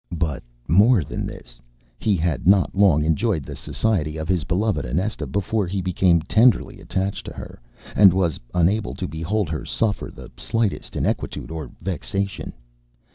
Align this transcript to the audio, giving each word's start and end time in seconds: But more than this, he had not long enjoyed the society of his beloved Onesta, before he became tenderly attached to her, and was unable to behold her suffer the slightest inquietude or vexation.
But 0.17 0.41
more 0.67 1.03
than 1.03 1.27
this, 1.27 1.61
he 1.99 2.15
had 2.17 2.47
not 2.47 2.73
long 2.73 3.03
enjoyed 3.03 3.43
the 3.43 3.55
society 3.55 4.17
of 4.17 4.27
his 4.27 4.43
beloved 4.45 4.83
Onesta, 4.83 5.27
before 5.27 5.67
he 5.67 5.79
became 5.79 6.21
tenderly 6.23 6.81
attached 6.81 7.23
to 7.27 7.33
her, 7.33 7.59
and 7.95 8.11
was 8.11 8.39
unable 8.51 8.95
to 8.95 9.07
behold 9.07 9.47
her 9.49 9.63
suffer 9.63 10.09
the 10.11 10.31
slightest 10.39 10.95
inquietude 10.95 11.51
or 11.51 11.69
vexation. 11.81 12.51